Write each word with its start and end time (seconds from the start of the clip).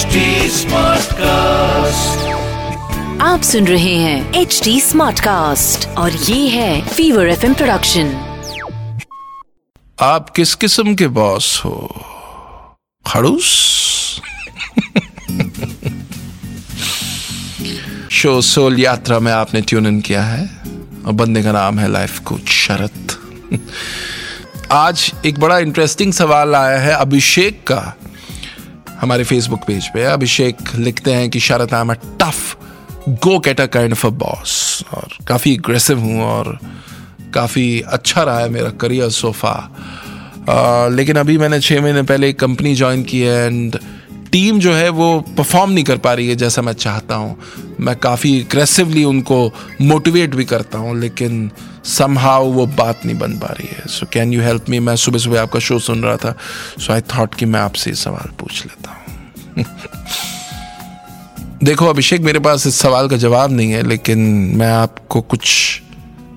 HD 0.00 0.06
Smartcast. 0.06 1.20
आप 3.20 3.40
सुन 3.44 3.66
रहे 3.66 3.94
हैं 3.94 4.34
एच 4.34 4.60
डी 4.64 4.80
स्मार्ट 4.80 5.20
कास्ट 5.20 5.88
और 5.88 6.12
ये 6.12 6.48
है 6.48 6.88
फीवर 6.88 7.28
एफ़ 7.28 7.46
प्रोडक्शन 7.46 8.06
आप 10.00 10.30
किस 10.30 10.54
किस्म 10.54 10.94
के 10.94 11.08
बॉस 11.08 11.62
हो? 11.64 12.04
खड़ूस? 13.06 13.50
शो 18.10 18.40
सोल 18.40 18.80
यात्रा 18.80 19.18
में 19.18 19.32
आपने 19.32 19.60
ट्यून 19.60 19.86
इन 19.86 20.00
किया 20.00 20.22
है 20.22 20.50
और 21.06 21.12
बंदे 21.12 21.42
का 21.42 21.52
नाम 21.52 21.78
है 21.78 21.92
लाइफ 21.92 22.18
कोच 22.18 22.48
शरत। 22.48 23.20
आज 24.72 25.12
एक 25.26 25.38
बड़ा 25.38 25.58
इंटरेस्टिंग 25.58 26.12
सवाल 26.12 26.54
आया 26.54 26.78
है 26.78 26.92
अभिषेक 26.92 27.66
का। 27.66 27.94
हमारे 29.00 29.24
फेसबुक 29.24 29.64
पेज 29.66 29.88
पे। 29.88 30.04
अभिषेक 30.04 30.56
लिखते 30.76 31.12
हैं 31.12 31.30
कि 31.30 31.40
Sharat 31.40 31.74
I 31.74 31.80
am 31.80 31.92
a 31.92 31.96
tough 32.22 32.56
go 33.08 33.38
getter 33.38 33.66
kind 33.66 33.92
of 33.92 34.06
a 34.06 34.10
boss 34.10 34.84
और 34.94 35.16
काफ़ी 35.28 35.52
एग्रेसिव 35.52 35.98
हूँ 35.98 36.22
और 36.22 36.58
काफ़ी 37.34 37.80
अच्छा 37.80 38.22
रहा 38.22 38.38
है 38.38 38.48
मेरा 38.48 38.70
करियर 38.80 39.10
सोफा 39.10 39.54
लेकिन 40.92 41.16
अभी 41.16 41.38
मैंने 41.38 41.60
छः 41.60 41.80
महीने 41.82 42.02
पहले 42.02 42.28
एक 42.28 42.38
कंपनी 42.38 42.74
ज्वाइन 42.74 43.02
की 43.02 43.20
है 43.20 43.46
एंड 43.46 43.78
टीम 44.32 44.60
जो 44.60 44.74
है 44.74 44.88
वो 44.88 45.20
परफॉर्म 45.20 45.70
नहीं 45.70 45.84
कर 45.84 45.96
पा 45.96 46.14
रही 46.14 46.28
है 46.28 46.36
जैसा 46.36 46.62
मैं 46.62 46.72
चाहता 46.72 47.14
हूँ। 47.14 47.38
मैं 47.80 47.96
काफ़ी 47.96 48.40
एग्रेसिवली 48.40 49.04
उनको 49.04 49.52
मोटिवेट 49.80 50.34
भी 50.34 50.44
करता 50.44 50.78
हूँ, 50.78 51.00
लेकिन 51.00 51.50
समहाउ 51.84 52.44
वो 52.44 52.66
बात 52.66 53.06
नहीं 53.06 53.18
बन 53.18 53.38
पा 53.38 53.46
रही 53.46 53.68
है। 53.68 53.86
So 53.86 54.06
can 54.12 54.32
you 54.32 54.42
help 54.42 54.64
me 54.68 54.78
मैं 54.78 54.96
सुबह 54.96 55.18
सुबह 55.18 55.42
आपका 55.42 55.60
शो 55.60 55.78
सुन 55.78 56.02
रहा 56.02 56.16
था 56.16 56.36
सो 56.78 56.92
आई 56.92 57.00
थॉट 57.00 57.34
कि 57.34 57.46
मैं 57.46 57.60
आपसे 57.60 57.94
सवाल 57.94 58.30
पूछ 58.40 58.66
लेता 58.66 58.90
हूँ। 58.90 59.64
देखो, 61.64 61.86
अभिषेक 61.86 62.20
मेरे 62.20 62.38
पास 62.38 62.66
इस 62.66 62.74
सवाल 62.74 63.08
का 63.08 63.16
जवाब 63.16 63.52
नहीं 63.52 63.72
है, 63.72 63.82
लेकिन 63.82 64.18
मैं 64.56 64.72
आपको 64.72 65.20
कुछ 65.20 65.80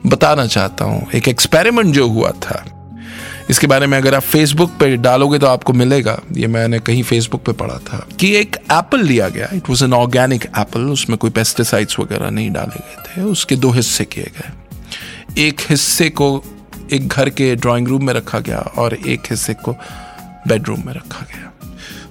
बताना 0.05 0.47
चाहता 0.47 0.85
हूँ। 0.85 1.11
एक 1.11 1.27
एक्सपेरिमेंट 1.27 1.95
जो 1.95 2.07
हुआ 2.07 2.31
था 2.31 2.65
इसके 3.49 3.67
बारे 3.67 3.87
में 3.87 3.97
अगर 3.97 4.15
आप 4.15 4.21
फेसबुक 4.21 4.71
पे 4.79 4.95
डालोगे 4.97 5.39
तो 5.39 5.47
आपको 5.47 5.73
मिलेगा। 5.73 6.19
ये 6.31 6.47
मैंने 6.47 6.79
कहीं 6.79 7.03
फेसबुक 7.03 7.43
पे 7.43 7.51
पढ़ा 7.51 7.77
था 7.77 8.07
कि 8.19 8.35
एक 8.35 8.55
एप्पल 8.71 9.03
लिया 9.03 9.29
गया। 9.29 9.49
It 9.53 9.69
was 9.69 9.83
an 9.83 9.93
organic 9.93 10.43
apple 10.57 10.81
उसमें 10.81 11.17
कोई 11.17 11.29
पेस्टिसाइड्स 11.29 11.99
वगैरह 11.99 12.29
नहीं 12.29 12.51
डाले 12.51 12.79
गए 12.79 13.03
थे। 13.03 13.21
उसके 13.21 13.55
दो 13.55 13.71
हिस्से 13.71 14.05
किए 14.05 14.31
गए। 14.37 15.47
एक 15.47 15.61
हिस्से 15.69 16.09
को 16.09 16.43
एक 16.93 17.07
घर 17.07 17.29
के 17.29 17.55
ड्राइंग 17.55 17.87
रूम 17.87 18.05
में 18.05 18.13
रखा 18.13 18.39
गया 18.39 18.57
और 18.57 18.93
एक 18.93 19.23
हिस्से 19.29 19.53
को 19.53 19.75
बेडरूम 20.47 20.85
में 20.85 20.93
रखा 20.93 21.25
गया। 21.25 21.51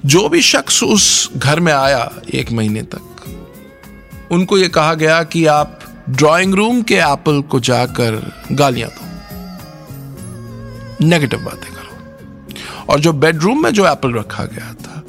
जो 0.07 0.29
भी 0.29 0.43
शख्स 0.43 0.83
उस 0.83 1.31
घर 1.37 1.61
में 1.61 1.73
आया 1.73 2.11
एक 2.35 2.53
महीने 2.53 2.83
तक, 2.83 3.09
उनको 4.31 4.59
ये 4.59 4.69
कहा 4.69 4.95
गया 4.95 5.23
कि 5.23 5.47
आप 5.47 5.79
ड्राइंग 6.11 6.55
रूम 6.55 6.83
के 6.83 6.95
एप्पल 6.95 7.43
को 7.43 7.61
जाकर 7.61 8.33
गालियाँ 8.53 8.91
दो। 8.91 9.02
नेगेटिव 11.05 11.41
बातें 11.41 11.73
करो। 11.73 12.93
और 12.93 13.01
जो 13.01 13.13
बेडरूम 13.13 13.63
में 13.63 13.71
जो 13.71 13.87
एप्पल 13.87 14.15
रखा 14.15 14.45
गया 14.45 14.73
था, 14.75 15.05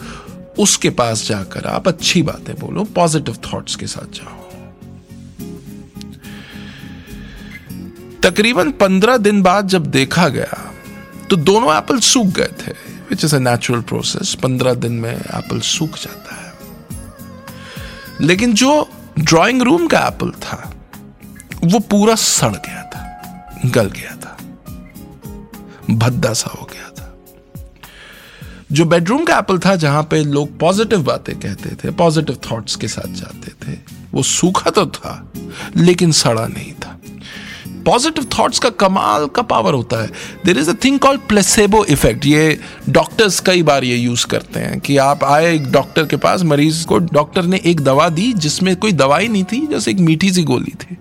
उसके 0.60 0.90
पास 0.90 1.28
जाकर 1.28 1.66
आप 1.66 1.88
अच्छी 1.88 2.22
बातें 2.22 2.56
बोलो 2.56 2.84
पॉजिटिव 2.84 3.38
थॉट्स 3.46 3.76
के 3.76 3.88
साथ 3.88 4.14
जाओ। 4.14 4.40
तकरीबन 8.24 8.72
पंद्रह 8.72 9.18
दिन 9.18 9.42
बाद 9.42 9.68
जब 9.68 9.86
देखा 9.86 10.28
गया 10.28 10.72
तो 11.30 11.36
दोनों 11.36 11.76
एप्पल 11.78 12.00
सूख 12.00 12.28
गए 12.28 12.52
थे 12.62 12.72
which 13.10 13.24
is 13.24 13.36
a 13.36 13.40
natural 13.40 13.82
process 13.82 14.34
पंद्रह 14.34 14.74
दिन 14.74 14.92
में 14.92 15.16
एप्पल 15.16 15.60
सूख 15.60 15.98
जाता 15.98 16.36
है। 16.36 16.54
लेकिन 18.22 18.54
जो 18.54 18.90
ड्राइंग 19.20 19.62
रूम 19.62 19.88
का 19.88 20.00
एप्पल 20.00 20.32
था, 20.32 20.74
वो 21.64 21.80
पूरा 21.80 22.16
सड़ 22.16 22.52
गया 22.52 22.84
था, 22.84 23.02
गल 23.66 23.90
गया 23.90 24.16
था। 24.16 24.33
भद्दा 25.94 26.34
सा 26.34 26.50
हो 26.52 26.66
गया 26.66 26.90
था। 26.90 27.10
जो 28.72 28.86
बेडरूम 28.86 29.24
का 29.26 29.38
एप्पल 29.38 29.60
था 29.60 29.76
जहाँ 29.76 30.04
पे 30.04 30.24
लोग 30.24 30.58
पॉजिटिव 30.60 31.04
बातें 31.04 31.36
कहते 31.40 31.70
थे 31.76 31.92
पॉजिटिव 31.92 32.38
थॉट्स 32.52 32.76
के 32.76 32.88
साथ 32.88 33.14
जाते 33.14 33.52
थे, 33.64 33.78
वो 34.14 34.24
सूखा 34.24 34.70
तो 34.70 34.86
था, 34.86 35.32
लेकिन 35.78 36.12
सड़ा 36.12 36.46
नहीं 36.48 36.74
था। 36.74 36.90
पॉजिटिव 37.86 38.28
थॉट्स 38.40 38.60
का 38.60 38.70
कमाल 38.70 39.26
का 39.28 39.42
पावर 39.42 39.74
होता 39.74 40.02
है। 40.02 40.12
There 40.46 40.58
is 40.58 40.70
a 40.70 40.74
thing 40.84 41.00
called 41.00 41.22
placebo 41.22 41.84
effect 41.86 42.26
ये 42.26 42.60
डॉक्टर्स 42.90 43.40
कई 43.40 43.64
बार 43.64 43.84
ये 43.84 43.96
यूज़ 43.96 44.26
करते 44.26 44.60
हैं 44.60 44.80
कि 44.80 44.98
आप 44.98 45.24
आए 45.24 45.56
एक 45.56 45.72
डॉक्टर 45.72 46.06
के 46.06 46.16
पास, 46.16 46.44
मरीज़ 46.44 46.86
को 46.86 46.98
डॉक्टर 46.98 47.44
ने 47.44 47.62
एक 47.66 47.82
दवा 47.82 48.10
दी 48.10 48.34
जिसमें 48.34 48.76
कोई 48.76 48.92
दवाई 48.92 49.28
नहीं 49.28 49.44
थी, 49.44 49.68
जैसे 49.68 49.92
एक 49.92 49.98
मीठी 49.98 50.32
सी 50.34 50.44
गोली 50.44 50.74
थी। 50.82 50.98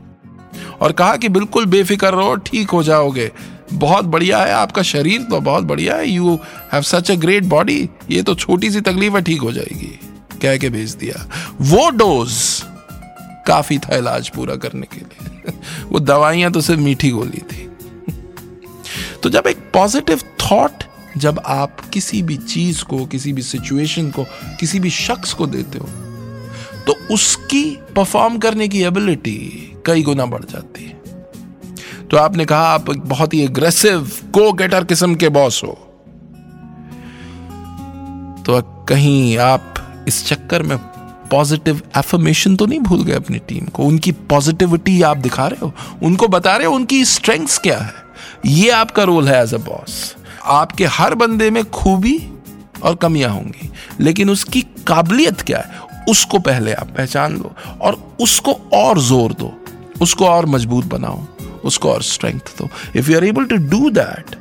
और 0.80 0.92
कहा 0.92 1.16
कि 1.16 1.28
बिल्कुल 1.28 1.66
बेफिक्र 1.66 2.12
रहो, 2.12 2.36
ठीक 2.36 2.70
हो 2.70 2.82
जाओगे। 2.82 3.32
बहुत 3.74 4.04
बढ़िया 4.04 4.38
है 4.38 4.52
आपका 4.52 4.82
शरीर 4.82 5.22
तो 5.22 5.40
बहुत 5.40 5.64
बढ़िया 5.64 5.94
है। 5.96 6.08
You 6.08 6.34
have 6.72 6.82
such 6.82 7.10
a 7.10 7.14
great 7.16 7.44
body 7.44 7.88
ये 8.10 8.22
तो 8.22 8.34
छोटी 8.34 8.70
सी 8.70 8.80
तकलीफ़ 8.80 9.14
है, 9.14 9.22
ठीक 9.22 9.40
हो 9.40 9.52
जाएगी। 9.52 9.98
कह 10.42 10.56
के 10.56 10.70
भेज 10.70 10.94
दिया। 10.94 11.26
वो 11.62 11.88
डोज 11.90 12.32
काफ़ी 13.46 13.78
था 13.78 13.96
इलाज 13.96 14.28
पूरा 14.28 14.56
करने 14.56 14.86
के 14.92 15.00
लिए। 15.00 15.52
वो 15.84 16.00
दवाइयाँ 16.00 16.50
तो 16.52 16.60
सिर्फ़ 16.60 16.80
मीठी 16.80 17.10
गोली 17.10 17.42
थी। 17.42 17.68
तो 19.22 19.30
जब 19.30 19.46
एक 19.46 19.58
पॉजिटिव 19.74 20.20
थॉट 20.42 20.84
जब 21.16 21.40
आप 21.46 21.80
किसी 21.92 22.22
भी 22.22 22.36
चीज़ 22.36 22.82
को, 22.84 23.04
किसी 23.06 23.32
भी 23.32 23.42
सिचुएशन 23.42 24.10
को, 24.10 24.24
किसी 24.60 24.80
भी 24.80 24.90
शख्स 24.90 25.32
को 25.32 25.46
देते 25.46 25.78
हो 25.78 25.88
तो 26.86 26.92
उसकी 27.10 27.64
परफॉर्म 27.96 28.38
करने 28.38 28.68
की 28.68 28.82
एबिलिटी 28.82 29.38
कई 29.86 30.02
गुना 30.02 30.26
बढ़ 30.26 30.44
जाती 30.44 30.84
है। 30.84 30.91
तो 32.12 32.18
आपने 32.18 32.44
कहा, 32.44 32.60
आप 32.60 32.90
बहुत 32.90 33.34
ही 33.34 33.40
एग्रेसिव 33.40 34.10
को 34.34 34.52
गेटर 34.52 34.84
किस्म 34.84 35.14
के 35.14 35.28
बॉस 35.28 35.62
हो. 35.64 35.72
तो 38.46 38.60
कहीं 38.88 39.38
आप 39.38 40.04
इस 40.08 40.26
चक्कर 40.26 40.62
में 40.62 40.76
पॉजिटिव 41.30 41.80
एफर्मेशन 41.98 42.56
तो 42.56 42.66
नहीं 42.66 42.78
भूल 42.80 43.02
गए 43.04 43.14
अपनी 43.14 43.38
टीम 43.38 43.66
को? 43.66 43.82
उनकी 43.82 44.12
पॉजिटिविटी 44.12 45.00
आप 45.02 45.16
दिखा 45.16 45.46
रहे 45.46 45.64
हो? 45.66 45.72
उनको 46.02 46.28
बता 46.28 46.56
रहे 46.56 46.66
हो 46.66 46.74
उनकी 46.74 47.04
स्ट्रेंथ्स 47.04 47.58
क्या 47.58 47.78
है? 47.78 47.94
ये 48.46 48.70
आपका 48.70 49.02
रोल 49.02 49.28
है 49.28 49.42
एज 49.42 49.54
अ 49.54 49.58
बॉस 49.60 50.14
आपके 50.44 50.86
हर 50.90 51.14
बंदे 51.14 51.50
में 51.50 51.64
खूबी 51.64 52.18
और 52.82 52.94
कमियाँ 52.94 53.30
होंगी, 53.30 53.70
लेकिन 54.00 54.30
उसकी 54.30 54.60
काबिलियत 54.86 55.40
क्या 55.40 55.58
है? 55.58 55.80
उसको 56.08 56.38
पहले 56.40 56.72
आप 56.72 56.94
पहचान 56.96 57.36
लो 57.38 57.54
और 57.80 58.02
उसको 58.20 58.60
और 58.74 58.98
ज़ोर 59.00 59.32
दो, 59.32 59.52
उसको 60.00 60.26
और 60.26 60.46
मज़बूत 60.46 60.84
बनाओ। 60.84 61.26
उसको 61.64 61.92
और 61.92 62.02
स्ट्रेंथ 62.02 62.40
दो। 62.58 62.68
If 62.96 63.10
you 63.10 63.16
are 63.16 63.24
able 63.24 63.44
to 63.44 63.56
do 63.56 63.90
that 63.90 64.36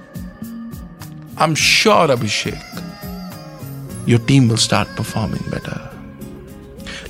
I 1.40 1.48
am 1.48 1.56
sure 1.56 2.12
Abhishek 2.12 2.60
your 4.10 4.26
team 4.28 4.48
will 4.48 4.58
start 4.58 4.90
performing 4.90 5.52
better 5.52 5.92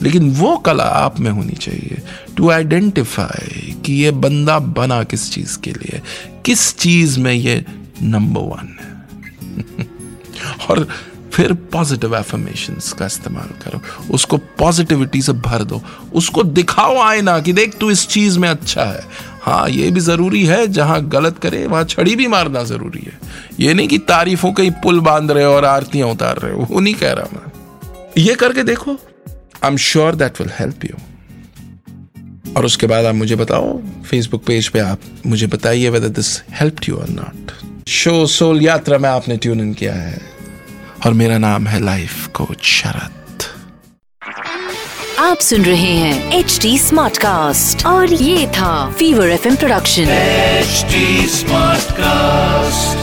लेकिन 0.02 0.34
वो 0.34 0.58
कला 0.58 0.84
आप 0.84 1.20
में 1.20 1.32
होनी 1.32 1.54
चाहिए 1.54 2.02
टू 2.38 2.50
आइडेंटिफाई 2.50 3.78
कि 3.86 3.94
ये 3.94 4.12
बंदा 4.12 4.60
बना 4.60 5.04
किस 5.04 5.32
चीज़ 5.32 5.60
के 5.60 5.72
लिए। 5.72 6.02
किस 6.46 6.78
चीज़ 6.78 7.20
में 7.20 7.34
ये 7.34 7.66
नंबर 8.02 8.42
वन 8.42 8.78
है। 8.82 9.06
और 10.70 10.88
फिर 11.34 11.54
पॉजिटिव 11.54 12.16
एफर्मेशन 12.16 12.74
का 13.00 13.06
इस्तेमाल 13.06 13.48
करो। 13.66 13.82
उसको 14.14 14.38
पॉजिटिविटी 14.38 15.22
से 15.22 15.32
भर 15.32 15.64
दो। 15.64 15.82
उसको 16.14 16.44
दिखाओ 16.44 16.98
आईना 16.98 17.40
कि 17.40 17.54
देख 17.54 17.78
तू 17.80 17.92
इस 17.92 18.08
चीज़ 18.08 18.40
में 18.40 18.50
अच्छा 18.50 18.84
है। 18.84 19.32
हाँ 19.42 19.70
ये 19.70 19.92
भी 19.92 20.00
ज़रूरी 20.00 20.46
है, 20.46 20.68
जहाँ 20.68 21.10
गलत 21.10 21.40
करे, 21.40 21.68
वहाँ 21.68 21.84
छड़ी 21.84 22.16
भी 22.16 22.28
मारना 22.28 22.64
ज़रूरी 22.64 23.02
है। 23.06 23.20
ये 23.60 23.74
नहीं 23.74 23.88
कि 23.88 23.98
तारीफों 23.98 24.54
के 24.54 24.70
पुल 24.70 25.00
बाँध 25.00 25.32
रहे 25.32 25.44
हो 25.44 25.54
और 25.54 25.66
आरतियाँ 25.66 26.08
उतार 26.08 26.38
रहे 26.38 26.54
हो। 26.54 26.68
वो 26.72 26.80
नहीं 26.80 26.94
कह 26.94 27.12
रहा 27.12 27.28
मैं। 27.34 27.52
ये 28.18 28.36
करके 28.36 28.64
देखो। 28.64 28.92
I 29.64 29.72
am 29.72 29.78
sure 29.78 30.16
that 30.16 30.42
will 30.42 30.52
help 30.60 30.86
you 30.86 30.98
और 32.58 32.66
उसके 32.66 32.88
बाद 32.88 33.06
आप 33.06 33.16
मुझे 33.16 33.36
बताओ 33.36 33.82
फेसबुक 33.82 34.44
पेज 34.46 34.68
पे 34.68 34.80
आप 34.80 35.00
मुझे 35.26 35.48
बताइए 35.48 35.90
वेदर 35.90 36.08
दिस 36.08 36.44
हेल्प 36.52 36.76
यू 36.90 36.96
और 36.96 37.10
नॉट 37.10 37.52
शो 37.88 38.26
सोल 38.26 38.62
यात्रा 38.62 38.98
में 38.98 39.10
आपने 39.10 39.38
ट्यून 39.38 39.60
इन 39.60 39.74
किया 39.74 39.94
है। 39.94 40.31
और 41.06 41.14
मेरा 41.14 41.38
नाम 41.38 41.68
है 41.68 41.80
लाइफ 41.80 42.28
कोच 42.36 42.64
शरद 42.64 43.20
आप 45.20 45.40
सुन 45.40 45.66
रहे 45.66 45.94
हैं 45.96 46.40
एच 46.40 46.60
डी 46.62 46.78
स्मार्ट 46.80 47.18
कास्ट 47.18 47.86
और 47.86 48.14
ये 48.14 48.48
था 48.58 48.74
fever 49.00 49.30
FM 49.30 49.56
production 49.56 50.10
HD 50.10 51.28
smart 51.30 51.82
Smartcast. 51.92 53.01